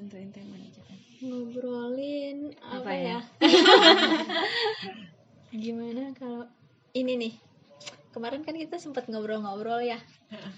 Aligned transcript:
Nentuin 0.00 0.32
temanya 0.32 0.72
kita. 0.72 0.94
Ngobrolin 1.20 2.56
apa, 2.64 2.80
Apa 2.80 2.92
ya? 2.96 3.04
ya? 3.04 3.20
Gimana 5.68 6.16
kalau 6.16 6.48
ini 6.96 7.20
nih? 7.20 7.34
Kemarin 8.16 8.40
kan 8.40 8.56
kita 8.56 8.80
sempat 8.80 9.12
ngobrol-ngobrol 9.12 9.84
ya. 9.84 10.00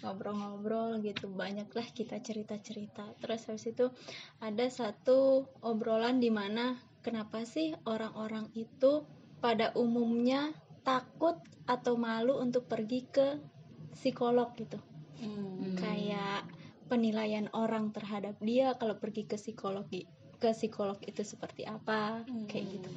Ngobrol-ngobrol 0.06 1.02
gitu 1.02 1.26
banyaklah 1.34 1.82
kita 1.90 2.22
cerita-cerita. 2.22 3.18
Terus 3.18 3.42
habis 3.50 3.66
itu 3.66 3.90
ada 4.38 4.70
satu 4.70 5.50
obrolan 5.58 6.22
di 6.22 6.30
mana 6.30 6.78
kenapa 7.02 7.42
sih 7.42 7.74
orang-orang 7.82 8.46
itu 8.54 9.02
pada 9.42 9.74
umumnya 9.74 10.54
takut 10.86 11.34
atau 11.66 11.98
malu 11.98 12.38
untuk 12.38 12.70
pergi 12.70 13.10
ke 13.10 13.42
psikolog 13.98 14.54
gitu. 14.54 14.78
Hmm. 15.22 15.78
kayak 15.78 16.42
penilaian 16.92 17.48
orang 17.56 17.88
terhadap 17.96 18.36
dia 18.44 18.76
kalau 18.76 19.00
pergi 19.00 19.24
ke 19.24 19.40
psikologi 19.40 20.04
ke 20.36 20.52
psikolog 20.52 21.00
itu 21.08 21.24
seperti 21.24 21.64
apa 21.64 22.28
kayak 22.44 22.66
gitu 22.76 22.90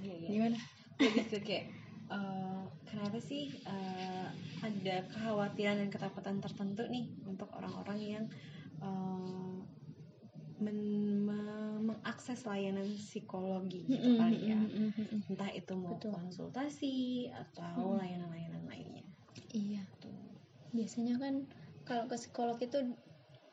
Iya, 0.00 0.14
iya. 0.16 0.28
gimana 0.30 0.58
Lebih 1.02 1.24
ke 1.28 1.38
kayak 1.42 1.66
eh, 2.14 2.62
kenapa 2.86 3.18
sih 3.18 3.50
eh, 3.66 4.26
ada 4.62 4.96
kekhawatiran 5.10 5.82
dan 5.82 5.88
ketakutan 5.90 6.38
tertentu 6.38 6.86
nih 6.86 7.10
untuk 7.26 7.50
orang-orang 7.52 7.98
yang 7.98 8.24
men- 10.60 11.24
me- 11.24 11.80
mengakses 11.80 12.44
layanan 12.44 12.84
psikologi 12.96 13.88
gitu 13.88 14.20
kali 14.20 14.52
ya. 14.52 14.60
Entah 15.28 15.50
itu 15.56 15.72
mau 15.76 15.96
Betul. 15.96 16.12
konsultasi 16.12 17.28
atau 17.32 17.96
layanan-layanan 17.96 18.64
lainnya. 18.68 19.04
iya 19.50 19.82
Tuh. 19.98 20.14
biasanya 20.70 21.18
kan 21.18 21.34
kalau 21.82 22.06
ke 22.06 22.14
psikolog 22.14 22.54
itu 22.62 22.78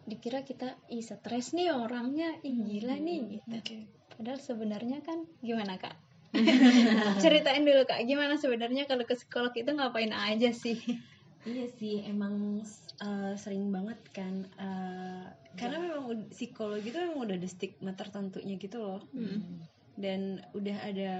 dikira 0.07 0.41
kita 0.47 0.79
ih 0.87 1.03
stres 1.03 1.51
nih 1.51 1.69
orangnya 1.75 2.31
ih 2.41 2.55
gila 2.55 2.95
nih 2.95 3.19
gitu 3.37 3.55
Oke. 3.59 3.77
padahal 4.15 4.39
sebenarnya 4.39 5.03
kan 5.03 5.27
gimana 5.43 5.75
kak 5.75 5.93
ceritain 7.23 7.67
dulu 7.67 7.83
kak 7.83 8.07
gimana 8.07 8.39
sebenarnya 8.39 8.87
kalau 8.87 9.03
ke 9.03 9.19
psikolog 9.19 9.51
itu 9.51 9.67
ngapain 9.67 10.15
aja 10.15 10.49
sih 10.55 10.79
Iya 11.47 11.63
sih, 11.79 12.03
emang 12.03 12.59
uh, 12.99 13.33
sering 13.39 13.71
banget 13.71 13.95
kan. 14.11 14.43
uh, 14.59 15.31
karena 15.55 15.79
memang 15.79 16.03
ud- 16.11 16.27
psikologi 16.35 16.91
itu 16.91 16.99
memang 16.99 17.23
udah 17.23 17.35
ada 17.39 17.47
stigma 17.47 17.95
tertentunya 17.95 18.59
gitu 18.59 18.83
loh. 18.83 18.99
Hmm. 19.15 19.63
Dan 19.95 20.43
udah 20.51 20.77
ada 20.83 21.13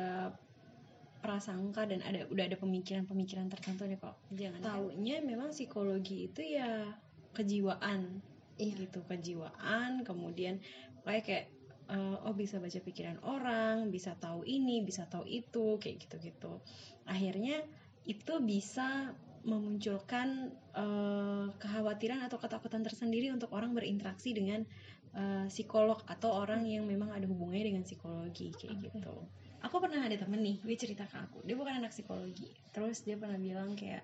prasangka 1.23 1.88
dan 1.88 2.03
ada 2.03 2.27
udah 2.27 2.43
ada 2.43 2.59
pemikiran-pemikiran 2.59 3.47
tertentu 3.47 3.88
nih 3.88 3.95
kok. 4.03 4.19
Jangan 4.35 4.59
taunya 4.59 5.23
memang 5.23 5.55
psikologi 5.55 6.27
itu 6.27 6.41
ya 6.43 6.91
kejiwaan. 7.31 8.19
Iya. 8.58 8.73
Gitu, 8.86 9.00
kejiwaan, 9.05 10.02
kemudian 10.03 10.59
kayak 11.05 11.23
kayak 11.23 11.45
uh, 11.88 12.27
oh 12.27 12.36
bisa 12.36 12.59
baca 12.59 12.80
pikiran 12.83 13.17
orang, 13.23 13.89
bisa 13.94 14.17
tahu 14.19 14.44
ini, 14.44 14.83
bisa 14.83 15.08
tahu 15.08 15.23
itu, 15.23 15.80
kayak 15.80 16.03
gitu-gitu. 16.03 16.59
Akhirnya 17.08 17.64
itu 18.08 18.39
bisa 18.44 19.16
memunculkan 19.47 20.52
eh, 20.76 21.48
kekhawatiran 21.55 22.20
atau 22.27 22.36
ketakutan 22.36 22.83
tersendiri 22.83 23.32
untuk 23.32 23.48
orang 23.55 23.71
berinteraksi 23.71 24.36
dengan 24.36 24.67
eh, 25.15 25.48
psikolog 25.48 26.03
atau 26.03 26.43
orang 26.43 26.67
yang 26.67 26.83
memang 26.83 27.15
ada 27.15 27.23
hubungannya 27.23 27.71
dengan 27.71 27.83
psikologi 27.87 28.52
kayak 28.59 28.92
gitu. 28.92 29.15
Aku 29.64 29.80
pernah 29.80 30.03
ada 30.03 30.14
temen 30.20 30.43
nih, 30.43 30.59
dia 30.61 30.77
cerita 30.77 31.08
ke 31.08 31.17
aku, 31.17 31.42
dia 31.48 31.55
bukan 31.55 31.80
anak 31.80 31.95
psikologi, 31.95 32.52
terus 32.76 33.02
dia 33.08 33.15
pernah 33.17 33.39
bilang 33.39 33.73
kayak 33.73 34.03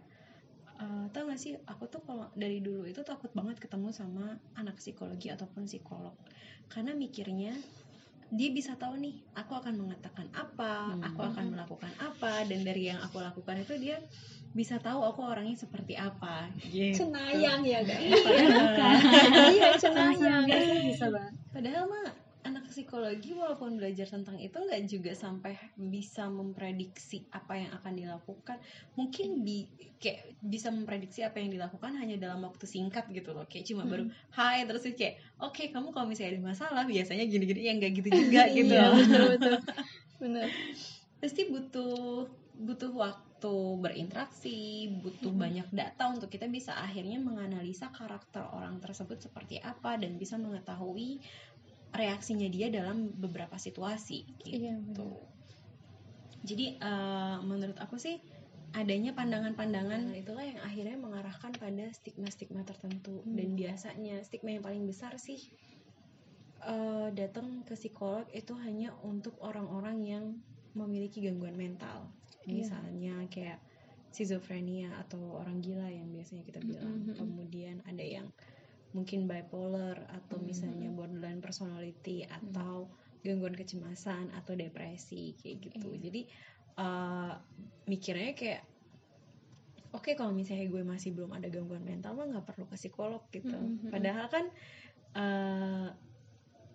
eh 0.83 1.05
tau 1.09 1.23
gak 1.25 1.39
sih 1.39 1.55
aku 1.63 1.88
tuh 1.88 2.03
kalau 2.03 2.27
dari 2.33 2.59
dulu 2.59 2.83
itu 2.83 2.99
takut 3.01 3.31
banget 3.31 3.55
ketemu 3.57 3.88
sama 3.89 4.25
anak 4.53 4.75
psikologi 4.75 5.31
ataupun 5.31 5.63
psikolog. 5.63 6.11
Karena 6.67 6.91
mikirnya 6.91 7.55
dia 8.27 8.49
bisa 8.49 8.73
tahu 8.73 8.97
nih 8.97 9.16
aku 9.31 9.53
akan 9.53 9.77
mengatakan 9.77 10.25
apa 10.33 10.91
Hmm. 10.91 11.05
aku 11.05 11.22
akan 11.22 11.45
melakukan 11.53 11.93
apa 11.95 12.43
dan 12.43 12.59
dari 12.61 12.89
yang 12.89 12.97
aku 12.97 13.22
lakukan 13.22 13.61
itu 13.61 13.77
dia 13.77 14.01
bisa 14.51 14.77
tahu 14.77 15.01
aku 15.01 15.22
orangnya 15.23 15.55
seperti 15.55 15.93
apa. 15.95 16.49
Gitu. 16.59 16.97
Cenayang 16.99 17.61
ya 17.63 17.79
kak 17.79 17.99
Padahal- 18.19 18.99
iya 19.55 19.69
cenayang. 19.77 20.45
Bisa 20.83 21.07
banget. 21.07 21.33
Padahal 21.49 21.83
mah 21.85 22.09
psikologi 22.73 23.38
walaupun 23.38 23.78
belajar 23.78 24.09
tentang 24.09 24.41
itu 24.41 24.57
nggak 24.57 24.84
juga 24.89 25.13
sampai 25.13 25.53
bisa 25.78 26.25
memprediksi 26.25 27.29
apa 27.29 27.61
yang 27.61 27.69
akan 27.78 27.94
dilakukan. 27.94 28.57
Mungkin 28.97 29.45
bi 29.45 29.69
kayak 30.01 30.34
bisa 30.41 30.73
memprediksi 30.73 31.22
apa 31.22 31.38
yang 31.38 31.53
dilakukan 31.53 31.94
hanya 32.01 32.17
dalam 32.17 32.41
waktu 32.41 32.66
singkat 32.66 33.06
gitu 33.13 33.38
loh. 33.38 33.45
Kayak 33.45 33.69
cuma 33.69 33.85
baru 33.85 34.09
hai 34.34 34.66
terus 34.66 34.89
kayak 34.97 35.22
oke 35.38 35.69
kamu 35.69 35.94
kalau 35.94 36.09
misalnya 36.09 36.41
ada 36.41 36.41
masalah 36.41 36.84
biasanya 36.89 37.29
gini-gini. 37.29 37.61
Ya 37.61 37.78
nggak 37.78 37.91
gitu 38.01 38.09
juga 38.09 38.41
gitu 38.57 38.73
iya 38.73 38.90
betul 38.90 39.25
betul. 39.38 39.57
Benar. 40.17 40.47
Pasti 41.22 41.41
butuh 41.47 42.25
butuh 42.53 42.91
waktu 42.94 43.53
berinteraksi, 43.81 44.88
butuh 45.03 45.34
banyak 45.35 45.67
data 45.73 46.07
untuk 46.07 46.31
kita 46.31 46.47
bisa 46.47 46.78
akhirnya 46.79 47.19
menganalisa 47.19 47.91
karakter 47.91 48.45
orang 48.55 48.79
tersebut 48.79 49.19
seperti 49.19 49.59
apa 49.59 50.00
dan 50.00 50.16
bisa 50.16 50.40
mengetahui 50.40 51.19
reaksinya 51.93 52.49
dia 52.49 52.73
dalam 52.73 53.13
beberapa 53.13 53.55
situasi 53.55 54.25
Iya, 54.43 54.81
gitu. 54.81 55.07
Jadi 56.43 56.75
eh, 56.75 57.37
menurut 57.45 57.77
aku 57.79 57.95
sih 57.95 58.19
adanya 58.73 59.13
pandangan-pandangan 59.13 60.17
itulah 60.17 60.41
yang 60.41 60.57
akhirnya 60.65 60.97
mengarahkan 60.97 61.53
pada 61.55 61.93
stigma-stigma 61.93 62.65
tertentu 62.65 63.21
Hmm. 63.21 63.37
dan 63.37 63.53
biasanya 63.53 64.17
stigma 64.25 64.49
yang 64.51 64.65
paling 64.65 64.83
besar 64.83 65.13
sih 65.21 65.37
eh, 66.63 67.07
datang 67.13 67.61
ke 67.63 67.77
psikolog 67.77 68.25
itu 68.33 68.57
hanya 68.57 68.95
untuk 69.05 69.37
orang-orang 69.39 69.97
yang 70.01 70.25
memiliki 70.73 71.21
gangguan 71.21 71.53
mental 71.53 72.09
Iya. 72.43 72.65
misalnya 72.65 73.15
kayak 73.29 73.59
schizophrenia 74.09 74.91
atau 74.99 75.39
orang 75.39 75.61
gila 75.61 75.87
yang 75.87 76.09
biasanya 76.11 76.43
kita 76.43 76.59
bilang 76.59 77.07
Mm-mm. 77.07 77.15
kemudian 77.15 77.79
ada 77.87 78.03
yang 78.03 78.27
mungkin 78.93 79.25
bipolar 79.25 79.97
atau 80.09 80.37
Mm-hmm. 80.37 80.47
misalnya 80.47 80.89
borderline 80.89 81.41
personality 81.41 82.23
atau 82.23 82.87
gangguan 83.21 83.55
kecemasan 83.55 84.29
atau 84.31 84.53
depresi 84.53 85.33
kayak 85.37 85.57
gitu 85.65 85.89
Iya. 85.93 86.01
jadi 86.05 86.21
eh, 86.77 87.31
mikirnya 87.85 88.31
kayak 88.33 88.61
oke 89.93 90.11
kalau 90.13 90.33
misalnya 90.33 90.65
gue 90.69 90.81
masih 90.81 91.13
belum 91.13 91.33
ada 91.33 91.47
gangguan 91.49 91.81
mental 91.81 92.13
mah 92.13 92.25
nggak 92.29 92.45
perlu 92.45 92.65
ke 92.65 92.77
psikolog 92.77 93.21
gitu 93.29 93.53
Mm-mm. 93.53 93.89
padahal 93.89 94.25
kan 94.27 94.45
eh, 95.13 95.87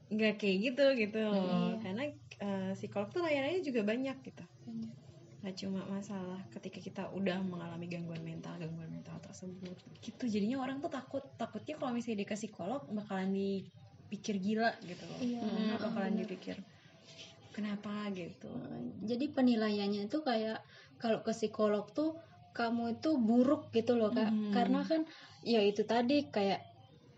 nggak 0.08 0.34
kayak 0.40 0.56
gitu 0.72 0.84
gitu 0.96 1.18
loh 1.20 1.76
Iya. 1.76 1.82
karena 1.84 2.02
eh, 2.38 2.72
psikolog 2.74 3.08
tuh 3.10 3.22
layanannya 3.22 3.60
juga 3.60 3.82
banyak 3.84 4.16
gitu 4.24 4.44
Banyak. 4.64 4.94
Nggak 5.38 5.54
cuma 5.54 5.87
masalah 5.87 6.41
ketika 6.50 6.78
kita 6.82 7.03
udah 7.15 7.38
mengalami 7.47 7.87
gangguan 7.87 8.22
mental 8.26 8.59
gangguan 8.59 8.91
mental 8.91 9.15
tersebut 9.22 9.78
gitu 10.03 10.26
jadinya 10.26 10.59
orang 10.59 10.82
tuh 10.82 10.91
takut 10.91 11.22
takutnya 11.38 11.78
kalau 11.78 11.94
misalnya 11.94 12.26
dia 12.26 12.28
ke 12.28 12.34
psikolog 12.34 12.82
bakalan 12.91 13.31
dipikir 13.31 14.43
gila 14.43 14.75
gitu 14.82 15.04
loh 15.06 15.19
Iya, 15.22 15.38
Hmm, 15.47 15.78
bakalan 15.78 16.12
benar. 16.19 16.21
dipikir 16.27 16.56
kenapa 17.54 18.10
gitu 18.15 18.51
jadi 19.03 19.24
penilaiannya 19.30 20.07
itu 20.07 20.18
kayak 20.22 20.59
kalau 20.98 21.22
ke 21.22 21.30
psikolog 21.30 21.86
tuh 21.91 22.18
kamu 22.51 22.98
itu 22.98 23.15
buruk 23.15 23.71
gitu 23.71 23.95
loh 23.95 24.10
kak 24.10 24.30
Mhm. 24.30 24.51
karena 24.51 24.83
kan 24.83 25.07
ya 25.47 25.62
itu 25.62 25.86
tadi 25.86 26.27
kayak 26.27 26.66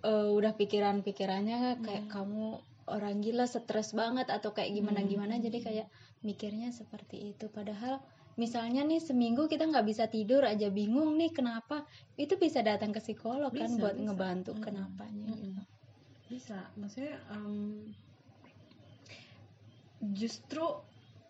eh, 0.00 0.28
udah 0.28 0.56
pikiran-pikirannya 0.56 1.84
kayak 1.84 2.04
Hmm. 2.04 2.12
kamu 2.12 2.44
orang 2.88 3.20
gila 3.20 3.44
stres 3.44 3.92
banget 3.92 4.28
atau 4.28 4.52
kayak 4.52 4.72
gimana 4.72 5.04
gimana 5.04 5.36
Hmm. 5.36 5.44
jadi 5.44 5.58
kayak 5.60 5.86
mikirnya 6.20 6.72
seperti 6.72 7.36
itu 7.36 7.48
padahal 7.48 8.00
misalnya 8.40 8.80
nih 8.82 9.04
seminggu 9.04 9.44
kita 9.44 9.68
nggak 9.68 9.84
bisa 9.84 10.08
tidur 10.08 10.40
aja 10.48 10.72
bingung 10.72 11.20
nih 11.20 11.28
kenapa 11.28 11.84
itu 12.16 12.40
bisa 12.40 12.64
datang 12.64 12.88
ke 12.90 13.00
psikolog 13.04 13.52
kan 13.52 13.68
Bisa, 13.68 13.80
buat 13.84 13.96
bisa. 14.00 14.04
ngebantu 14.08 14.50
Mm-mm. 14.56 14.64
kenapanya 14.64 15.26
Mm-mm. 15.28 15.44
gitu. 15.44 15.62
bisa 16.32 16.58
maksudnya 16.80 17.20
em, 17.36 17.84
justru 20.16 20.64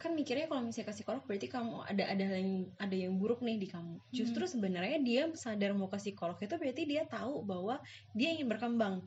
kan 0.00 0.16
mikirnya 0.16 0.48
kalau 0.48 0.64
misalnya 0.64 0.88
ke 0.88 0.94
psikolog 0.96 1.22
berarti 1.28 1.46
kamu 1.50 1.84
ada 1.84 2.04
ada 2.08 2.24
yang 2.24 2.50
ada 2.80 2.96
yang 2.96 3.20
buruk 3.20 3.44
nih 3.44 3.60
di 3.60 3.68
kamu 3.68 4.00
justru 4.08 4.48
sebenarnya 4.48 4.96
dia 5.04 5.22
sadar 5.36 5.76
mau 5.76 5.92
ke 5.92 6.00
psikolog 6.00 6.40
itu 6.40 6.56
berarti 6.56 6.82
dia 6.88 7.04
tahu 7.04 7.44
bahwa 7.44 7.76
dia 8.16 8.32
ingin 8.32 8.48
berkembang 8.48 9.02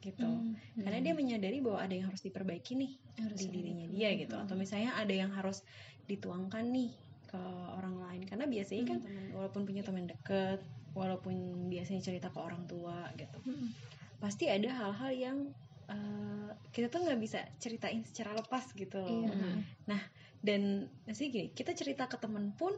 gitu 0.00 0.24
Hmm. 0.24 0.56
karena 0.80 1.04
dia 1.04 1.12
menyadari 1.12 1.60
bahwa 1.60 1.76
ada 1.84 1.92
yang 1.92 2.08
harus 2.08 2.24
diperbaiki 2.24 2.72
nih 2.72 2.92
Harus 3.20 3.44
di 3.44 3.52
dirinya 3.52 3.84
dia 3.84 4.16
gitu 4.16 4.32
atau 4.32 4.56
misalnya 4.56 4.96
ada 4.96 5.12
yang 5.12 5.28
harus 5.28 5.60
dituangkan 6.08 6.72
nih 6.72 6.88
ke 7.30 7.38
orang 7.78 8.02
lain 8.02 8.22
karena 8.26 8.50
biasanya 8.50 8.84
kan 8.90 8.98
teman- 8.98 9.30
walaupun 9.38 9.62
punya 9.62 9.86
teman 9.86 10.10
deket 10.10 10.58
walaupun 10.90 11.34
biasanya 11.70 12.02
cerita 12.02 12.34
ke 12.34 12.38
orang 12.42 12.66
tua 12.66 13.06
gitu 13.14 13.38
Mm-mm. 13.46 13.70
pasti 14.18 14.50
ada 14.50 14.66
hal-hal 14.66 15.12
yang 15.14 15.38
uh, 15.86 16.50
kita 16.70 16.86
tuh 16.90 17.02
nggak 17.06 17.20
bisa 17.20 17.42
ceritain 17.58 18.02
secara 18.06 18.34
lepas 18.38 18.62
gitu 18.78 19.02
loh. 19.02 19.26
Iya. 19.26 19.58
Nah, 19.90 20.00
dan 20.40 20.86
sih 21.10 21.28
gini, 21.34 21.50
kita 21.50 21.74
cerita 21.74 22.06
ke 22.06 22.16
temen 22.16 22.54
pun 22.54 22.72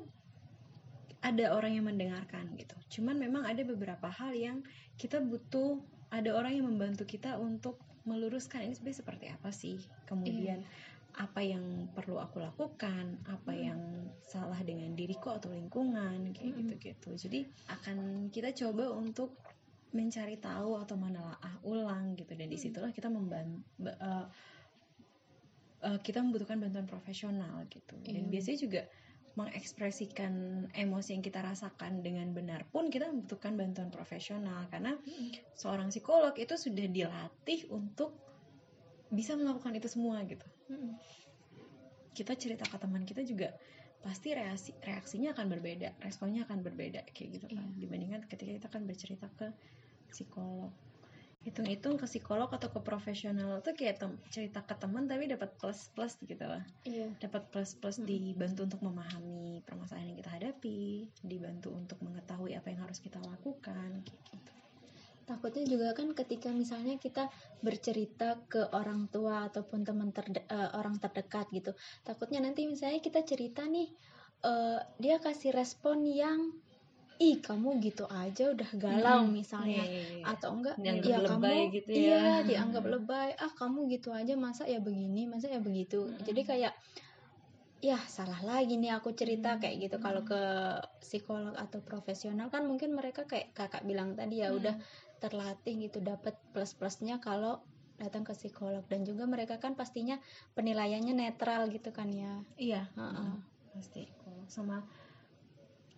ada 1.22 1.54
orang 1.54 1.76
yang 1.76 1.86
mendengarkan 1.86 2.50
gitu. 2.58 2.74
Cuman 2.98 3.14
memang 3.20 3.46
ada 3.46 3.62
beberapa 3.62 4.10
hal 4.10 4.34
yang 4.34 4.64
kita 4.98 5.22
butuh 5.22 5.78
ada 6.10 6.34
orang 6.34 6.58
yang 6.58 6.66
membantu 6.66 7.06
kita 7.06 7.38
untuk 7.38 7.78
meluruskan 8.02 8.66
ini 8.66 8.74
sebenarnya 8.74 9.00
seperti 9.06 9.26
apa 9.30 9.50
sih. 9.54 9.78
Kemudian 10.08 10.66
apa 11.12 11.44
yang 11.44 11.92
perlu 11.92 12.16
aku 12.16 12.40
lakukan, 12.40 13.20
apa 13.28 13.52
Hmm. 13.52 13.64
yang 13.68 13.80
salah 14.24 14.60
dengan 14.64 14.96
diriku 14.96 15.28
atau 15.36 15.52
lingkungan 15.52 16.32
kayak 16.32 16.52
Hmm. 16.56 16.58
gitu-gitu. 16.64 17.10
Jadi 17.16 17.40
akan 17.68 18.28
kita 18.32 18.56
coba 18.56 18.92
untuk 18.96 19.36
mencari 19.92 20.40
tahu 20.40 20.80
atau 20.80 20.96
menelaah 20.96 21.60
ulang 21.68 22.16
gitu 22.16 22.32
dan 22.32 22.48
di 22.48 22.56
situlah 22.56 22.88
kita 22.96 23.12
membantu 23.12 23.60
eh, 25.82 25.98
kita 26.00 26.22
membutuhkan 26.24 26.62
bantuan 26.62 26.86
profesional 26.88 27.66
gitu 27.68 27.98
dan 28.06 28.24
Iya. 28.24 28.30
biasanya 28.32 28.58
juga 28.62 28.82
mengekspresikan 29.32 30.32
emosi 30.76 31.16
yang 31.16 31.24
kita 31.24 31.40
rasakan 31.40 32.04
dengan 32.04 32.36
benar 32.36 32.68
pun 32.68 32.92
kita 32.92 33.08
membutuhkan 33.08 33.56
bantuan 33.56 33.88
profesional 33.88 34.68
karena 34.68 34.92
seorang 35.56 35.88
psikolog 35.88 36.36
itu 36.36 36.54
sudah 36.54 36.86
dilatih 36.88 37.64
untuk 37.72 38.20
bisa 39.08 39.36
melakukan 39.36 39.76
itu 39.76 39.88
semua 39.88 40.20
gitu 40.28 40.44
Mm-mm. 40.72 40.96
kita 42.12 42.32
cerita 42.36 42.64
ke 42.64 42.76
teman 42.76 43.04
kita 43.04 43.20
juga 43.24 43.52
pasti 44.02 44.34
reaksi 44.34 44.74
reaksinya 44.82 45.30
akan 45.32 45.46
berbeda 45.48 45.94
responnya 46.02 46.42
akan 46.44 46.60
berbeda 46.60 47.06
kayak 47.14 47.38
gitu 47.38 47.46
kan 47.52 47.62
Iya. 47.70 47.78
dibandingkan 47.86 48.20
ketika 48.26 48.50
kita 48.58 48.66
akan 48.68 48.82
bercerita 48.88 49.26
ke 49.38 49.46
psikolog 50.10 50.74
hitung-hitung 51.42 51.98
ke 51.98 52.06
psikolog 52.06 52.46
atau 52.54 52.70
ke 52.70 52.80
profesional 52.82 53.58
tuh 53.66 53.74
kayak 53.74 53.98
tem- 53.98 54.20
cerita 54.30 54.62
ke 54.62 54.74
teman 54.78 55.10
tapi 55.10 55.26
dapat 55.26 55.50
plus 55.58 55.90
plus 55.94 56.14
gitu 56.22 56.44
lah 56.46 56.62
Iya. 56.86 57.14
dapat 57.18 57.50
plus 57.50 57.74
plus 57.78 57.98
Mm. 57.98 58.06
dibantu 58.06 58.60
untuk 58.66 58.80
memahami 58.82 59.62
permasalahan 59.66 60.14
yang 60.14 60.18
kita 60.22 60.30
hadapi 60.38 61.10
dibantu 61.22 61.74
untuk 61.74 61.98
mengetahui 62.02 62.54
apa 62.54 62.70
yang 62.70 62.82
harus 62.86 62.98
kita 63.02 63.18
lakukan 63.22 64.02
kayak 64.06 64.22
gitu 64.30 64.52
Takutnya 65.22 65.64
juga 65.64 65.94
kan 65.94 66.10
ketika 66.12 66.50
misalnya 66.50 66.98
kita 66.98 67.30
bercerita 67.62 68.42
ke 68.50 68.70
orang 68.74 69.06
tua 69.08 69.46
ataupun 69.48 69.82
teman 69.82 70.10
terde- 70.10 70.46
eh, 70.46 70.70
orang 70.74 70.98
terdekat 70.98 71.46
gitu. 71.50 71.72
Takutnya 72.02 72.42
nanti 72.42 72.66
misalnya 72.66 72.98
kita 72.98 73.22
cerita 73.22 73.62
nih 73.64 73.88
eh, 74.42 74.78
dia 74.98 75.16
kasih 75.22 75.54
respon 75.54 76.02
yang 76.02 76.50
ih 77.22 77.38
kamu 77.38 77.78
gitu 77.78 78.02
aja 78.10 78.50
udah 78.50 78.70
galau 78.74 79.22
Mm-mm. 79.22 79.38
misalnya 79.38 79.86
Iya, 79.86 79.94
iya, 79.94 80.02
iya. 80.18 80.24
atau 80.26 80.58
enggak 80.58 80.74
Dianggap 80.82 81.06
ya 81.06 81.18
lebay 81.22 81.30
kamu 81.62 81.74
gitu 81.78 81.88
ya. 81.92 81.98
iya 82.02 82.22
dianggap 82.50 82.84
lebay 82.90 83.28
ah 83.38 83.52
kamu 83.54 83.80
gitu 83.94 84.08
aja 84.10 84.34
masa 84.34 84.66
ya 84.66 84.82
begini 84.82 85.30
masa 85.30 85.46
ya 85.46 85.62
begitu 85.62 86.10
Mm-mm. 86.10 86.18
jadi 86.26 86.42
kayak 86.42 86.72
ya 87.82 87.98
salah 88.06 88.38
lagi 88.46 88.78
nih 88.78 88.94
aku 88.94 89.10
cerita 89.10 89.58
Mm-mm. 89.58 89.62
kayak 89.66 89.76
gitu 89.82 89.96
kalau 89.98 90.22
ke 90.22 90.38
psikolog 91.02 91.54
atau 91.58 91.82
profesional 91.82 92.46
kan 92.46 92.62
mungkin 92.70 92.94
mereka 92.94 93.26
kayak 93.26 93.50
kakak 93.58 93.82
bilang 93.82 94.14
tadi 94.14 94.38
ya 94.38 94.54
Hmm. 94.54 94.62
udah 94.62 94.74
terlatih 95.18 95.74
gitu 95.90 95.98
dapat 95.98 96.38
plus 96.54 96.78
plusnya 96.78 97.18
kalau 97.18 97.58
datang 97.98 98.22
ke 98.22 98.34
psikolog 98.38 98.86
dan 98.86 99.02
juga 99.02 99.26
mereka 99.26 99.58
kan 99.58 99.74
pastinya 99.74 100.18
penilaiannya 100.54 101.14
netral 101.14 101.66
gitu 101.74 101.90
kan 101.90 102.06
ya 102.14 102.38
iya 102.54 102.86
Heeh. 102.94 103.34
pasti 103.74 104.02
kok 104.14 104.46
sama 104.46 104.86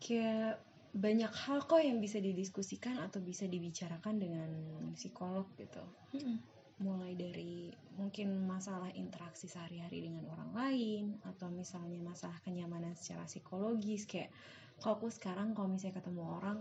kayak 0.00 0.60
banyak 0.94 1.32
hal 1.32 1.58
kok 1.68 1.80
yang 1.84 1.98
bisa 2.00 2.16
didiskusikan 2.22 2.96
atau 3.02 3.20
bisa 3.20 3.44
dibicarakan 3.44 4.14
dengan 4.20 4.50
psikolog 4.96 5.52
gitu 5.60 5.84
Mm-mm. 6.16 6.53
Mulai 6.82 7.14
dari 7.14 7.70
mungkin 7.94 8.34
masalah 8.50 8.90
interaksi 8.98 9.46
sehari-hari 9.46 10.10
dengan 10.10 10.26
orang 10.26 10.50
lain 10.50 11.04
atau 11.22 11.46
misalnya 11.54 12.02
masalah 12.02 12.34
kenyamanan 12.42 12.98
secara 12.98 13.22
psikologis 13.30 14.10
kayak 14.10 14.34
kalau 14.82 14.98
aku 14.98 15.06
sekarang 15.06 15.54
kalau 15.54 15.70
misalnya 15.70 16.02
ketemu 16.02 16.22
orang 16.26 16.58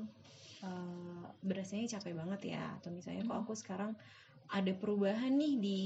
eh, 0.61 1.23
berasanya 1.41 1.97
capek 1.97 2.13
banget 2.13 2.41
ya 2.53 2.77
atau 2.77 2.93
misalnya 2.93 3.25
kok 3.25 3.33
Hmm. 3.33 3.43
aku 3.43 3.53
sekarang 3.57 3.91
ada 4.53 4.71
perubahan 4.77 5.33
nih 5.33 5.53
di 5.57 5.81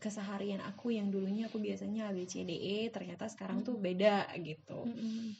keseharian 0.00 0.58
aku 0.64 0.90
yang 0.96 1.12
dulunya 1.12 1.46
aku 1.46 1.60
biasanya 1.62 2.08
A 2.08 2.12
B 2.16 2.24
C 2.24 2.42
D 2.48 2.56
E 2.56 2.78
ternyata 2.88 3.28
sekarang 3.28 3.62
tuh 3.62 3.76
Hmm. 3.76 3.84
beda 3.84 4.32
gitu 4.40 4.88
Mm-mm. 4.88 5.36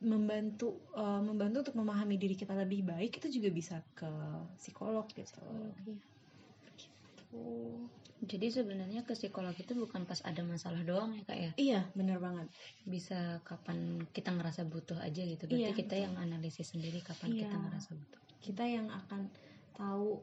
membantu 0.00 0.80
eh, 0.96 1.20
membantu 1.20 1.56
untuk 1.68 1.76
memahami 1.76 2.16
diri 2.16 2.32
kita 2.32 2.56
lebih 2.56 2.88
baik 2.88 3.20
itu 3.20 3.28
juga 3.36 3.52
bisa 3.52 3.76
ke 3.92 4.08
psikolog 4.56 5.04
gitu 5.12 5.36
Psikolog, 5.36 5.76
iya. 5.84 5.94
Oh. 7.30 7.86
Jadi 8.20 8.52
sebenarnya 8.52 9.00
ke 9.08 9.16
psikolog 9.16 9.56
itu 9.56 9.72
bukan 9.72 10.04
pas 10.04 10.20
ada 10.28 10.44
masalah 10.44 10.84
doang 10.84 11.16
ya 11.16 11.22
kak 11.24 11.38
ya. 11.40 11.50
Iya, 11.56 11.80
bener 11.96 12.20
banget. 12.20 12.52
Bisa 12.84 13.40
kapan 13.48 14.04
kita 14.12 14.28
ngerasa 14.28 14.68
butuh 14.68 15.00
aja 15.00 15.24
gitu. 15.24 15.48
Berarti 15.48 15.64
Iya, 15.64 15.70
kita 15.72 15.94
betul. 15.96 16.04
yang 16.04 16.14
analisis 16.20 16.68
sendiri 16.76 17.00
kapan 17.00 17.32
Iya. 17.32 17.48
kita 17.48 17.56
ngerasa 17.56 17.90
butuh. 17.96 18.20
Kita 18.44 18.64
yang 18.68 18.86
akan 18.92 19.20
tahu 19.72 20.20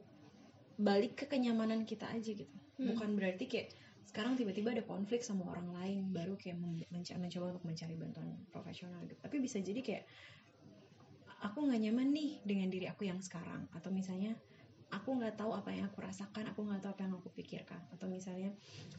balik 0.77 1.17
ke 1.17 1.25
kenyamanan 1.25 1.89
kita 1.89 2.05
aja 2.05 2.29
gitu. 2.37 2.53
Hmm. 2.77 2.93
Bukan 2.93 3.17
berarti 3.17 3.49
kayak 3.49 3.73
sekarang 4.05 4.37
tiba-tiba 4.37 4.71
ada 4.77 4.85
konflik 4.85 5.25
sama 5.25 5.49
orang 5.49 5.73
lain 5.73 6.13
baru 6.13 6.37
kayak 6.37 6.57
menca- 6.93 7.17
mencoba 7.17 7.57
untuk 7.57 7.65
mencari 7.65 7.97
bantuan 7.97 8.29
profesional 8.53 9.01
gitu. 9.09 9.17
Tapi 9.19 9.41
bisa 9.41 9.57
jadi 9.57 9.81
kayak 9.81 10.03
aku 11.41 11.65
nggak 11.65 11.81
nyaman 11.81 12.13
nih 12.13 12.41
dengan 12.45 12.69
diri 12.69 12.85
aku 12.85 13.09
yang 13.09 13.17
sekarang 13.21 13.65
atau 13.73 13.89
misalnya 13.89 14.37
aku 14.87 15.19
nggak 15.19 15.35
tahu 15.35 15.51
apa 15.51 15.69
yang 15.75 15.91
aku 15.91 15.99
rasakan, 15.99 16.47
aku 16.51 16.63
nggak 16.63 16.79
tahu 16.79 16.91
apa 16.95 17.01
yang 17.03 17.13
aku 17.19 17.29
pikirkan. 17.35 17.79
Atau 17.91 18.07
misalnya 18.07 18.51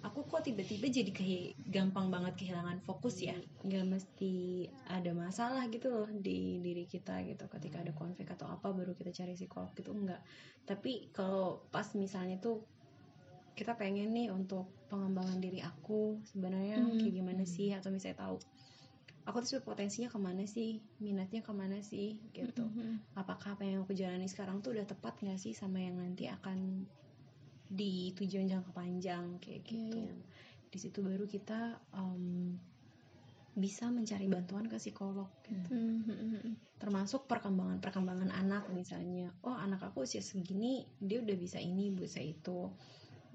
aku 0.04 0.24
kok 0.28 0.44
tiba-tiba 0.44 0.86
jadi 0.88 1.10
kayak 1.10 1.56
gampang 1.68 2.12
banget 2.12 2.36
kehilangan 2.36 2.80
fokus 2.84 3.24
ya? 3.24 3.36
Nggak 3.64 3.84
mesti 3.88 4.68
ada 4.88 5.10
masalah 5.16 5.64
gitu 5.72 5.88
loh 5.88 6.08
di 6.12 6.60
diri 6.60 6.84
kita 6.84 7.24
gitu. 7.24 7.48
Ketika 7.48 7.80
ada 7.80 7.92
konflik 7.96 8.28
atau 8.32 8.48
apa 8.48 8.68
baru 8.72 8.92
kita 8.92 9.12
cari 9.12 9.32
psikolog 9.32 9.72
gitu 9.72 9.92
enggak 9.96 10.20
tapi 10.68 11.08
kalau 11.16 11.64
pas 11.72 11.88
misalnya 11.96 12.36
tuh 12.36 12.60
kita 13.56 13.72
pengen 13.74 14.12
nih 14.12 14.28
untuk 14.28 14.68
pengembangan 14.92 15.40
diri 15.40 15.64
aku 15.64 16.20
sebenarnya 16.28 16.78
Hmm. 16.78 17.00
kayak 17.00 17.14
gimana 17.16 17.42
sih? 17.48 17.72
Atau 17.72 17.88
misalnya 17.90 18.28
tahu 18.28 18.36
aku 19.28 19.44
tuh 19.44 19.60
potensinya 19.60 20.08
ke 20.08 20.16
mana 20.16 20.48
sih 20.48 20.80
minatnya 21.04 21.44
ke 21.44 21.52
mana 21.52 21.84
sih 21.84 22.16
gitu 22.32 22.64
Mm-mm. 22.64 23.12
apakah 23.12 23.54
apa 23.54 23.62
yang 23.68 23.84
aku 23.84 23.92
jalani 23.92 24.24
sekarang 24.24 24.64
tuh 24.64 24.72
udah 24.72 24.88
tepat 24.88 25.20
nggak 25.20 25.36
sih 25.36 25.52
sama 25.52 25.84
yang 25.84 26.00
nanti 26.00 26.24
akan 26.26 26.88
di 27.68 28.16
tujuan 28.16 28.48
jangka 28.48 28.72
panjang 28.72 29.36
kayak 29.44 29.68
Iya, 29.68 29.68
gitu 29.68 30.00
iya. 30.00 30.16
di 30.72 30.78
situ 30.80 30.98
baru 31.04 31.28
kita 31.28 31.76
em, 31.92 32.56
bisa 33.52 33.92
mencari 33.92 34.24
bantuan 34.30 34.64
ke 34.64 34.80
psikolog 34.80 35.28
gitu. 35.44 35.68
Mm-mm. 35.76 36.56
termasuk 36.80 37.28
perkembangan 37.28 37.82
perkembangan 37.84 38.30
anak 38.32 38.70
misalnya 38.72 39.28
oh 39.44 39.52
anak 39.52 39.82
aku 39.82 40.08
usia 40.08 40.24
segini 40.24 40.86
dia 40.96 41.20
udah 41.20 41.36
bisa 41.36 41.60
ini 41.60 41.92
bisa 41.92 42.18
itu 42.24 42.72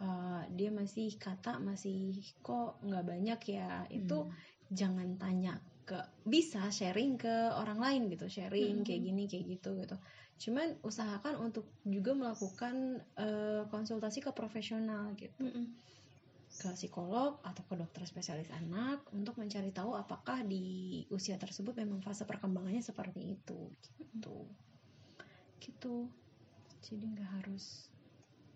Eh, 0.03 0.43
dia 0.57 0.73
masih 0.73 1.15
kata 1.15 1.61
masih 1.61 2.11
kok 2.41 2.81
nggak 2.81 3.05
banyak 3.07 3.39
ya 3.55 3.85
itu 3.87 4.25
Hmm. 4.25 4.33
jangan 4.73 5.15
tanya 5.21 5.53
ke 5.83 5.99
bisa 6.23 6.71
sharing 6.71 7.19
ke 7.19 7.33
orang 7.59 7.79
lain 7.79 8.01
gitu 8.07 8.25
sharing 8.31 8.81
Mhm. 8.81 8.85
kayak 8.87 9.01
gini 9.03 9.23
kayak 9.27 9.45
gitu 9.59 9.69
gitu 9.79 9.95
cuman 10.47 10.67
usahakan 10.81 11.35
untuk 11.43 11.65
juga 11.83 12.11
melakukan 12.15 12.75
eh, 13.19 13.63
konsultasi 13.67 14.19
ke 14.23 14.31
profesional 14.31 15.11
gitu 15.19 15.43
Mm-mm. 15.43 15.65
ke 16.53 16.69
psikolog 16.77 17.41
atau 17.43 17.63
ke 17.67 17.75
dokter 17.75 18.03
spesialis 18.07 18.47
anak 18.53 19.03
untuk 19.11 19.35
mencari 19.41 19.73
tahu 19.75 19.91
apakah 19.97 20.45
di 20.47 21.03
usia 21.11 21.35
tersebut 21.35 21.75
memang 21.75 21.99
fase 21.99 22.23
perkembangannya 22.23 22.79
seperti 22.79 23.35
itu 23.35 23.73
gitu 23.99 24.37
gitu 25.59 26.07
jadi 26.83 27.05
nggak 27.15 27.31
harus 27.41 27.91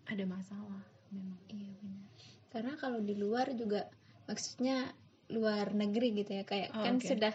ada 0.07 0.23
masalah 0.23 0.83
memang 1.11 1.39
Iya 1.47 1.71
benar. 1.79 2.07
Karena 2.51 2.73
kalau 2.79 2.99
di 3.03 3.15
luar 3.15 3.51
juga 3.55 3.87
maksudnya 4.27 4.91
luar 5.35 5.65
negeri 5.79 6.05
gitu 6.17 6.29
ya 6.37 6.41
kayak 6.51 6.69
Oh, 6.73 6.79
kan 6.83 6.95
oke. 6.95 7.09
sudah 7.09 7.31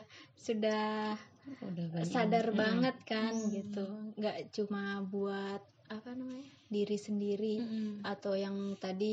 sudah 0.47 0.73
Udah 1.67 1.87
banyak. 1.95 2.11
sadar 2.15 2.45
Mm-mm. 2.55 2.61
banget 2.61 2.95
kan 3.11 3.35
Hmm. 3.35 3.53
gitu. 3.57 3.79
nggak 4.19 4.37
cuma 4.57 4.79
buat 5.13 5.61
apa 5.95 6.09
namanya 6.19 6.45
diri 6.75 6.95
sendiri 7.07 7.47
atau 8.09 8.33
yang 8.45 8.57
tadi 8.83 9.05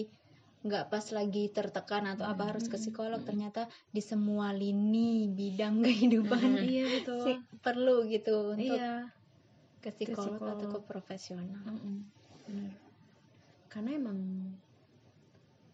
nggak 0.66 0.84
pas 0.92 1.06
lagi 1.18 1.40
tertekan 1.56 2.04
atau 2.12 2.26
apa 2.32 2.42
harus 2.50 2.66
ke 2.72 2.78
psikolog 2.82 3.20
ternyata 3.28 3.60
di 3.96 4.02
semua 4.12 4.48
lini 4.62 4.98
bidang 5.38 5.76
kehidupan 5.86 6.50
iya 6.66 6.82
betul 6.94 7.24
sih 7.24 7.36
perlu 7.64 7.90
gitu 8.14 8.30
untuk 8.56 8.80
iya 8.80 8.84
ke 9.84 9.90
psikolog 9.98 10.42
atau 10.52 10.68
ke 10.74 10.80
psikolog. 10.80 10.90
profesional. 10.90 11.62
Mm-mm, 11.68 11.96
bener. 12.46 12.72
Karena 13.72 13.90
emang 14.00 14.20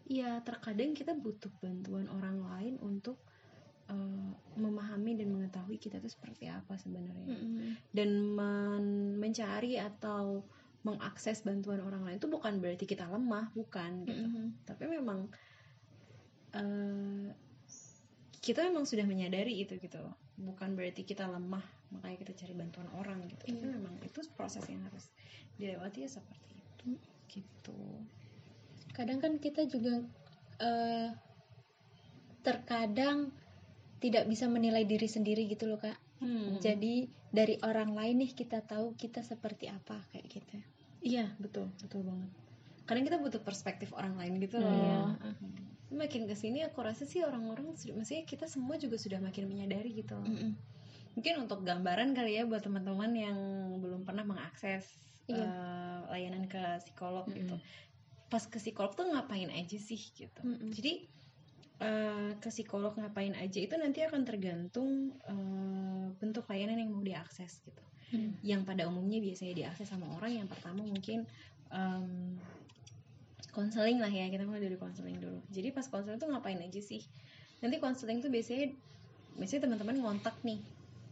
ya 0.06 0.38
terkadang 0.46 0.94
kita 0.94 1.18
butuh 1.18 1.50
bantuan 1.58 2.06
orang 2.06 2.38
lain 2.46 2.74
untuk 2.78 3.18
eh, 3.90 4.30
memahami 4.54 5.18
dan 5.18 5.28
mengetahui 5.34 5.78
kita 5.82 5.98
itu 5.98 6.10
seperti 6.10 6.46
apa 6.46 6.78
sebenarnya 6.78 7.26
Mm-mm. 7.26 7.74
dan 7.90 8.10
men- 8.34 9.18
mencari 9.18 9.78
atau 9.78 10.46
mengakses 10.86 11.42
bantuan 11.42 11.82
orang 11.82 12.06
lain 12.06 12.18
itu 12.22 12.30
bukan 12.30 12.62
berarti 12.62 12.86
kita 12.86 13.10
lemah 13.10 13.50
bukan 13.50 14.06
gitu 14.06 14.22
Mhm. 14.22 14.62
tapi 14.62 14.86
memang 14.86 15.26
eh, 16.54 17.26
kita 18.38 18.62
memang 18.70 18.86
sudah 18.86 19.02
menyadari 19.02 19.58
itu 19.66 19.74
gitu 19.82 19.98
bukan 20.38 20.78
berarti 20.78 21.02
kita 21.02 21.26
lemah 21.26 21.64
makanya 21.90 22.22
kita 22.22 22.32
cari 22.46 22.54
bantuan 22.54 22.86
orang 22.94 23.26
gitu 23.26 23.42
tapi 23.42 23.58
Iya. 23.66 23.74
memang 23.74 23.98
itu 24.04 24.22
proses 24.38 24.62
yang 24.70 24.86
harus 24.86 25.10
dilewati 25.58 26.06
ya 26.06 26.10
seperti 26.10 26.62
itu 26.62 26.88
gitu 27.26 28.06
kadang 28.96 29.20
kan 29.20 29.36
kita 29.36 29.68
juga 29.68 30.00
eh, 30.58 31.12
terkadang 32.40 33.28
tidak 33.98 34.24
bisa 34.24 34.46
menilai 34.46 34.84
diri 34.84 35.06
sendiri 35.06 35.44
gitu 35.46 35.68
loh 35.68 35.76
kak 35.76 35.96
Hmm. 36.16 36.56
jadi 36.64 37.12
dari 37.28 37.60
orang 37.60 37.92
lain 37.92 38.24
nih 38.24 38.32
kita 38.32 38.64
tahu 38.64 38.96
kita 38.96 39.20
seperti 39.20 39.68
apa 39.68 40.00
kayak 40.08 40.24
gitu 40.32 40.56
iya 41.04 41.28
betul 41.36 41.68
betul 41.76 42.08
banget 42.08 42.32
kadang 42.88 43.04
kita 43.04 43.20
butuh 43.20 43.44
perspektif 43.44 43.92
orang 43.92 44.16
lain 44.16 44.40
gitu 44.40 44.56
loh 44.56 44.72
Iya. 44.72 45.12
Hmm. 45.20 45.52
makin 45.92 46.24
ke 46.24 46.32
sini 46.32 46.64
aku 46.64 46.80
rasa 46.80 47.04
sih 47.04 47.20
orang-orang 47.20 47.68
maksudnya 47.68 48.24
kita 48.24 48.48
semua 48.48 48.80
juga 48.80 48.96
sudah 48.96 49.20
makin 49.20 49.44
menyadari 49.44 49.92
gitu 49.92 50.16
loh. 50.16 50.24
Mm-mm. 50.24 50.56
mungkin 51.12 51.34
untuk 51.36 51.60
gambaran 51.60 52.16
kali 52.16 52.40
ya 52.40 52.48
buat 52.48 52.64
teman-teman 52.64 53.12
yang 53.12 53.36
belum 53.76 54.08
pernah 54.08 54.24
mengakses 54.24 54.88
Iya. 55.28 55.44
eh, 55.44 55.98
layanan 56.16 56.48
ke 56.48 56.80
psikolog 56.80 57.28
Mm-mm. 57.28 57.44
gitu 57.44 57.56
pas 58.26 58.42
ke 58.42 58.58
psikolog 58.58 58.92
tuh 58.98 59.06
ngapain 59.06 59.50
aja 59.54 59.78
sih 59.78 59.98
gitu. 59.98 60.40
Mm-mm. 60.42 60.74
jadi 60.74 61.06
eh, 61.82 62.30
ke 62.42 62.48
psikolog 62.50 62.98
ngapain 62.98 63.34
aja 63.38 63.58
itu 63.62 63.74
nanti 63.78 64.02
akan 64.02 64.22
tergantung 64.26 65.14
eh, 65.26 66.06
bentuk 66.18 66.46
layanan 66.50 66.82
yang 66.82 66.90
mau 66.90 67.04
diakses 67.04 67.62
gitu. 67.62 67.82
Mm. 68.06 68.38
yang 68.46 68.62
pada 68.62 68.86
umumnya 68.86 69.18
biasanya 69.18 69.66
diakses 69.66 69.90
sama 69.90 70.06
orang 70.14 70.38
yang 70.38 70.46
pertama 70.46 70.86
mungkin 70.86 71.26
konseling 73.50 73.98
lah 73.98 74.12
ya 74.12 74.28
kita 74.28 74.44
mulai 74.44 74.60
dari 74.60 74.76
konseling 74.76 75.16
dulu. 75.16 75.40
Jadi 75.48 75.72
pas 75.72 75.88
konseling 75.88 76.20
tuh 76.20 76.28
ngapain 76.28 76.60
aja 76.60 76.78
sih? 76.78 77.00
Nanti 77.64 77.80
konseling 77.80 78.20
tuh 78.20 78.28
biasanya 78.28 78.68
biasanya 79.40 79.66
teman-teman 79.66 79.96
ngontak 80.04 80.36
nih. 80.44 80.60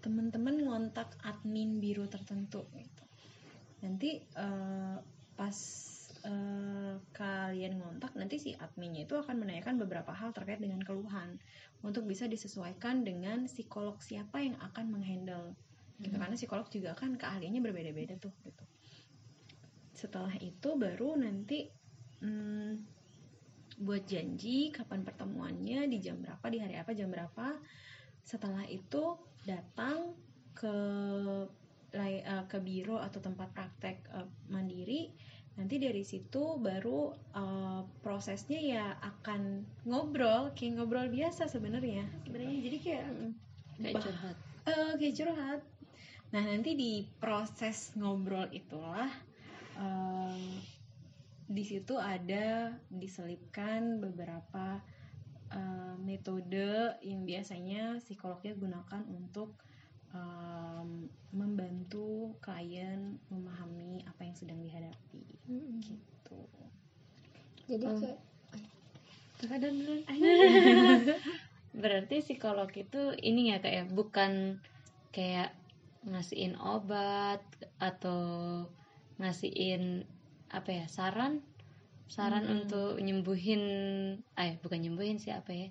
Teman-teman 0.05 0.61
ngontak 0.61 1.09
admin 1.25 1.81
biro 1.81 2.05
tertentu 2.05 2.69
gitu. 2.77 3.05
Nanti 3.81 4.21
eh, 4.21 4.97
pas 5.35 5.57
eh, 6.25 6.95
kalian 7.13 7.79
ngontak 7.79 8.17
nanti 8.17 8.41
si 8.41 8.51
adminnya 8.57 9.05
itu 9.05 9.15
akan 9.15 9.45
menanyakan 9.45 9.77
beberapa 9.77 10.11
hal 10.11 10.33
terkait 10.33 10.59
dengan 10.59 10.81
keluhan 10.81 11.37
untuk 11.85 12.09
bisa 12.09 12.25
disesuaikan 12.25 13.05
dengan 13.05 13.45
psikolog 13.45 14.01
siapa 14.01 14.41
yang 14.41 14.57
akan 14.61 14.89
menghandle. 14.89 15.53
Gitu 16.01 16.17
karena 16.17 16.35
psikolog 16.35 16.67
juga 16.73 16.97
kan 16.97 17.15
keahliannya 17.15 17.61
berbeda-beda 17.63 18.19
tuh 18.19 18.33
gitu. 18.43 18.65
Setelah 19.95 20.35
itu 20.43 20.75
baru 20.75 21.15
nanti 21.15 21.71
hmm, 22.25 22.73
buat 23.85 24.03
janji 24.09 24.71
kapan 24.75 25.05
pertemuannya 25.07 25.87
di 25.87 25.99
jam 26.03 26.19
berapa 26.19 26.47
di 26.51 26.59
hari 26.59 26.75
apa 26.81 26.91
jam 26.97 27.13
berapa. 27.13 27.61
Setelah 28.25 28.65
itu 28.67 29.21
datang 29.45 30.17
ke 30.57 30.77
eh, 31.95 32.45
ke 32.49 32.59
biro 32.65 32.99
atau 32.99 33.21
tempat 33.21 33.53
praktek 33.53 33.97
eh, 34.09 34.29
mandiri 34.51 35.13
nanti 35.55 35.79
dari 35.79 36.03
situ 36.03 36.59
baru 36.59 37.15
eh, 37.15 37.81
prosesnya 38.03 38.61
ya 38.61 38.87
akan 38.99 39.63
ngobrol 39.87 40.51
kayak 40.59 40.83
ngobrol 40.83 41.07
biasa 41.07 41.47
sebenarnya. 41.47 42.07
Sebenarnya 42.27 42.59
jadi 42.59 42.79
kayak 42.83 43.07
kayak 43.79 43.95
curhat. 44.03 44.37
kayak 44.99 45.15
curhat. 45.15 45.61
Nah 46.35 46.43
nanti 46.43 46.75
di 46.75 46.93
proses 47.23 47.95
ngobrol 47.95 48.51
itulah 48.51 49.11
eh, 49.79 50.51
di 51.45 51.63
situ 51.63 51.95
ada 51.95 52.75
diselipkan 52.91 54.03
beberapa 54.03 54.83
eh, 55.55 55.95
metode 56.03 56.99
yang 57.07 57.23
biasanya 57.23 58.03
psikolognya 58.03 58.59
gunakan 58.59 59.03
untuk 59.07 59.55
em, 60.15 60.89
membantu 61.35 62.35
klien 62.39 63.19
memahami 63.29 64.07
apa 64.07 64.21
yang 64.23 64.37
sedang 64.39 64.59
dihadapi 64.63 65.23
Mm-mm. 65.51 65.81
gitu. 65.83 66.39
jadi 67.67 67.85
Oh. 67.89 67.99
kayak 67.99 68.19
terkadang 69.41 69.77
berarti 71.83 72.23
psikolog 72.23 72.71
itu 72.71 73.03
ini 73.21 73.51
ya 73.51 73.59
kayak 73.59 73.91
bukan 73.91 74.63
kayak 75.11 75.51
ngasihin 76.07 76.55
obat 76.61 77.43
atau 77.83 78.23
ngasihin 79.19 80.07
apa 80.51 80.71
ya 80.71 80.87
saran 80.87 81.43
saran 82.07 82.47
Hmm. 82.47 82.63
untuk 82.63 83.01
nyembuhin 83.01 83.63
eh 84.39 84.53
bukan 84.63 84.79
nyembuhin 84.85 85.19
sih 85.19 85.33
apa 85.35 85.51
ya 85.51 85.69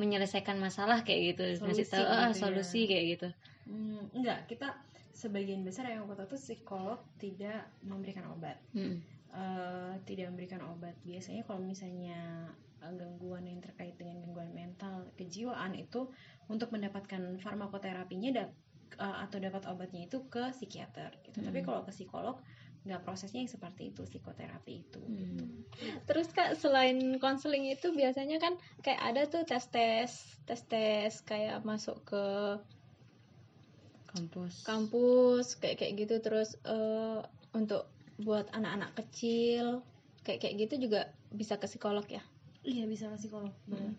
menyelesaikan 0.00 0.56
masalah 0.58 1.04
kayak 1.06 1.20
gitu 1.36 1.42
ngasih 1.68 1.86
Solusi 1.86 1.92
tahu 1.92 2.04
ah 2.08 2.28
gitu 2.28 2.38
ya. 2.38 2.40
solusi 2.42 2.80
kayak 2.90 3.06
gitu 3.16 3.28
Hmm, 3.62 4.02
enggak, 4.10 4.50
kita 4.50 4.74
sebagian 5.14 5.62
besar 5.62 5.86
yang 5.86 6.02
aku 6.02 6.18
tahu 6.18 6.34
tuh 6.34 6.40
psikolog 6.40 6.98
tidak 7.22 7.62
memberikan 7.86 8.26
obat. 8.34 8.58
Mm-mm. 8.74 8.98
eh, 9.32 9.92
tidak 10.08 10.34
memberikan 10.34 10.60
obat. 10.66 10.94
Biasanya 11.06 11.42
kalau 11.46 11.62
misalnya 11.62 12.50
eh, 12.82 12.92
gangguan 12.98 13.46
yang 13.46 13.62
terkait 13.62 13.94
dengan 13.96 14.18
gangguan 14.24 14.50
mental, 14.52 15.06
kejiwaan 15.14 15.72
itu 15.78 16.10
untuk 16.50 16.68
mendapatkan 16.74 17.22
farmakoterapinya 17.38 18.30
dap- 18.34 18.58
eh, 18.98 19.16
atau 19.24 19.38
dapat 19.38 19.62
obatnya 19.70 20.10
itu 20.10 20.18
ke 20.26 20.50
psikiater 20.52 21.10
gitu. 21.22 21.38
Tapi 21.40 21.62
Hmm. 21.62 21.66
kalau 21.66 21.80
ke 21.86 21.92
psikolog 21.94 22.36
nggak 22.82 23.06
prosesnya 23.06 23.46
yang 23.46 23.52
seperti 23.52 23.94
itu 23.94 24.02
psikoterapi 24.02 24.82
itu. 24.82 25.00
gitu. 25.06 25.44
Hmm. 25.46 26.02
terus 26.06 26.28
kak 26.34 26.58
selain 26.58 26.98
konseling 27.22 27.70
itu 27.70 27.94
biasanya 27.94 28.42
kan 28.42 28.58
kayak 28.82 29.00
ada 29.00 29.22
tuh 29.30 29.46
tes 29.46 29.62
tes 29.70 30.10
tes 30.46 30.62
tes 30.66 31.12
kayak 31.22 31.62
masuk 31.62 32.02
ke 32.02 32.24
kampus 34.12 34.66
kampus 34.66 35.46
kayak 35.62 35.78
kayak 35.78 35.94
gitu 36.04 36.18
terus 36.20 36.58
eh, 36.66 37.20
untuk 37.54 37.86
buat 38.20 38.50
anak-anak 38.52 38.92
kecil 38.98 39.86
kayak 40.26 40.42
kayak 40.42 40.54
gitu 40.68 40.90
juga 40.90 41.10
bisa 41.32 41.56
ke 41.56 41.70
psikolog 41.70 42.04
ya 42.10 42.22
Iya 42.62 42.86
bisa 42.86 43.10
ke 43.10 43.18
psikolog. 43.18 43.50
bener. 43.66 43.90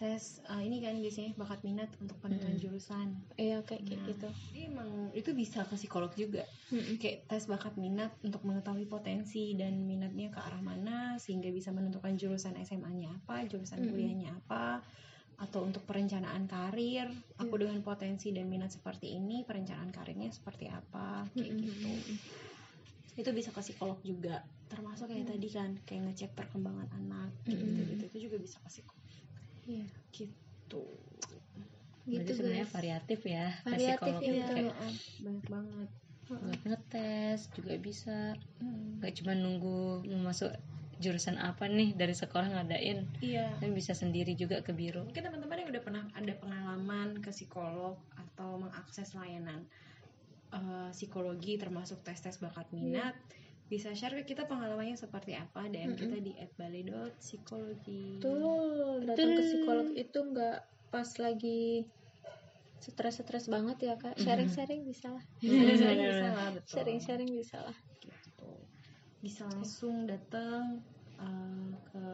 Tes 0.00 0.24
eh, 0.48 0.62
ini 0.66 0.76
kan 0.84 0.94
biasanya 0.98 1.32
bakat 1.38 1.60
minat 1.68 1.90
untuk 2.02 2.16
penentuan 2.22 2.56
Hmm. 2.56 2.62
jurusan. 2.64 3.08
iya 3.38 3.58
kayak 3.64 3.82
kayak 3.88 4.00
Nah, 4.02 4.08
gitu 4.12 4.28
Jadi 4.52 4.60
emang 4.68 4.90
itu 5.16 5.30
bisa 5.32 5.58
ke 5.68 5.74
psikolog 5.80 6.12
juga. 6.16 6.42
Mm-mm. 6.72 6.96
kayak 7.02 7.28
tes 7.28 7.44
bakat 7.52 7.74
minat 7.76 8.10
untuk 8.24 8.40
mengetahui 8.48 8.88
potensi 8.88 9.52
dan 9.60 9.84
minatnya 9.84 10.32
ke 10.32 10.40
arah 10.40 10.62
mana 10.64 11.20
sehingga 11.20 11.52
bisa 11.52 11.68
menentukan 11.76 12.16
jurusan 12.16 12.56
SMA-nya 12.64 13.12
apa, 13.12 13.44
jurusan 13.44 13.80
Mm-mm. 13.80 13.92
kuliahnya 13.92 14.30
apa 14.40 14.80
atau 15.42 15.60
untuk 15.68 15.82
perencanaan 15.88 16.44
karir 16.46 17.08
aku 17.40 17.54
dengan 17.58 17.80
potensi 17.82 18.30
dan 18.36 18.46
minat 18.46 18.70
seperti 18.70 19.16
ini 19.18 19.42
perencanaan 19.48 19.90
karirnya 19.90 20.30
seperti 20.30 20.70
apa 20.70 21.26
kayak 21.34 21.52
Mm-mm. 21.52 21.66
gitu 21.66 21.92
itu 23.20 23.30
bisa 23.36 23.50
ke 23.52 23.60
psikolog 23.60 23.98
juga 24.06 24.40
termasuk 24.72 25.12
kayak 25.12 25.26
tadi 25.28 25.48
kan 25.52 25.70
kayak 25.84 26.00
ngecek 26.08 26.30
perkembangan 26.38 26.88
anak 26.96 27.30
gitu 27.44 27.64
gitu 27.90 28.04
itu 28.08 28.18
juga 28.30 28.36
bisa 28.40 28.56
ke 28.64 28.68
psikolog 28.72 29.01
Iya. 29.66 29.86
gitu. 30.10 30.84
Gitu 32.02 32.18
Berarti 32.18 32.32
sebenarnya 32.34 32.66
guys. 32.66 32.74
variatif 32.74 33.20
ya 33.22 33.46
Variatif, 33.62 33.98
psikolog 34.02 34.22
iya. 34.22 34.32
itu 34.34 34.52
kayak 34.52 34.66
maaf, 34.74 34.96
banyak 35.22 35.46
banget. 35.46 35.88
Buat 36.22 36.60
ngetes 36.64 37.40
juga 37.54 37.72
bisa. 37.78 38.18
Hmm. 38.58 38.98
nggak 38.98 39.12
cuma 39.22 39.32
nunggu 39.38 40.06
mau 40.10 40.30
masuk 40.32 40.50
jurusan 41.02 41.34
apa 41.38 41.66
nih 41.66 41.94
dari 41.98 42.14
sekolah 42.14 42.46
ngadain. 42.58 43.06
Iya. 43.18 43.58
Tapi 43.58 43.74
bisa 43.74 43.90
sendiri 43.94 44.38
juga 44.38 44.62
ke 44.62 44.70
biro. 44.70 45.02
Mungkin 45.02 45.22
teman-teman 45.26 45.66
yang 45.66 45.70
udah 45.74 45.82
pernah 45.82 46.04
ada 46.14 46.32
pengalaman 46.38 47.18
ke 47.18 47.30
psikolog 47.34 47.98
atau 48.14 48.54
mengakses 48.62 49.14
layanan 49.18 49.66
eh, 50.54 50.88
psikologi 50.94 51.58
termasuk 51.58 52.02
tes-tes 52.06 52.38
bakat 52.38 52.70
minat 52.70 53.18
bisa 53.72 53.96
share 53.96 54.20
ke 54.20 54.36
kita 54.36 54.44
pengalamannya 54.44 55.00
seperti 55.00 55.32
apa 55.32 55.64
DM 55.64 55.96
kita 55.96 56.20
di 56.20 56.36
@balai.psikologi 56.60 58.20
Tuh, 58.20 59.00
datang 59.00 59.32
ke 59.32 59.42
psikolog 59.48 59.88
itu 59.96 60.18
nggak 60.20 60.58
pas 60.92 61.08
lagi 61.16 61.88
stres-stres 62.84 63.48
banget 63.48 63.88
ya 63.88 63.94
kak. 63.96 64.12
Sharing-sharing 64.28 64.84
bisa 64.84 65.16
lah. 65.16 65.24
Sharing-sharing 65.40 66.04
bisa 66.04 66.26
lah 66.36 66.48
betul 66.52 66.68
Sharing-sharing 66.68 67.30
bisa 67.32 67.58
lah. 67.64 67.76
gitu 68.04 68.50
bisa 69.22 69.46
langsung 69.48 70.04
datang 70.04 70.82
eh, 71.16 71.70
ke 71.88 72.04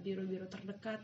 biro-biro 0.00 0.46
terdekat 0.48 1.02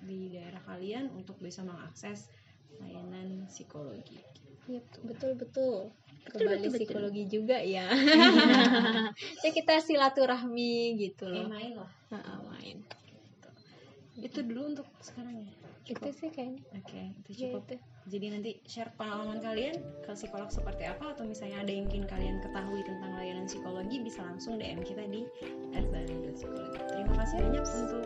di 0.00 0.30
daerah 0.32 0.62
kalian 0.64 1.10
untuk 1.12 1.36
bisa 1.42 1.66
mengakses 1.66 2.30
layanan 2.78 3.44
psikologi 3.50 4.22
Iya, 4.66 4.82
betul 5.06 5.38
betul. 5.38 5.94
Betul, 6.26 6.42
Bali 6.42 6.56
betul, 6.58 6.66
betul. 6.66 6.78
psikologi 6.82 7.24
juga 7.26 7.56
ya. 7.58 7.86
ya 9.44 9.50
kita 9.50 9.78
silaturahmi 9.78 10.74
gitu 10.98 11.24
Eh, 11.24 11.38
loh. 11.38 11.48
main 11.48 11.72
lah. 11.72 11.90
Nah, 12.10 12.22
main. 12.44 12.76
itu 14.16 14.40
dulu 14.40 14.72
untuk 14.72 14.88
sekarang 14.98 15.38
ya? 15.38 15.50
Itu 15.86 16.08
sih 16.10 16.28
kayaknya. 16.28 16.64
Oke 16.74 17.00
itu 17.22 17.30
ya 17.30 17.38
cukup. 17.52 17.62
itu. 17.64 17.76
Jadi 18.06 18.26
nanti 18.30 18.50
share 18.64 18.90
pengalaman 18.94 19.38
kalian 19.38 19.76
ke 20.00 20.10
psikolog 20.12 20.48
seperti 20.48 20.82
apa 20.84 21.12
atau 21.12 21.22
misalnya 21.22 21.60
ada 21.60 21.70
yang 21.70 21.86
ingin 21.86 22.06
kalian 22.06 22.38
ketahui 22.38 22.80
tentang 22.80 23.12
layanan 23.14 23.44
psikologi 23.44 23.98
bisa 24.00 24.22
langsung 24.22 24.56
DM 24.56 24.80
kita 24.80 25.04
di 25.04 25.26
@psikologi 26.32 26.78
terima 26.88 27.14
kasih 27.16 27.36
banyak 27.40 27.64
untuk 27.66 28.04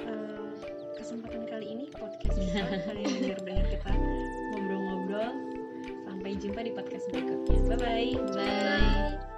eh, 0.00 0.50
kesempatan 0.96 1.42
kali 1.44 1.66
ini 1.68 1.84
podcast 1.92 2.34
kita. 2.34 2.62
Kalian 2.88 3.10
dengar 3.12 3.38
dengar 3.42 3.66
kita 3.68 3.90
ngobrol-ngobrol 4.48 5.30
Sampai 6.24 6.40
jumpa 6.40 6.64
di 6.64 6.72
podcast 6.72 7.04
berikutnya. 7.12 7.76
Bye-bye. 7.76 8.16
Bye. 8.16 8.32
-bye. 8.32 9.12
Bye. 9.12 9.33